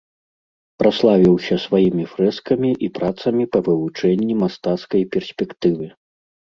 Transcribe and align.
Праславіўся 0.83 1.55
сваімі 1.65 2.07
фрэскамі 2.15 2.71
і 2.89 2.91
працамі 2.97 3.43
па 3.55 3.59
вывучэнні 3.71 4.33
мастацкай 4.45 5.01
перспектывы. 5.17 5.85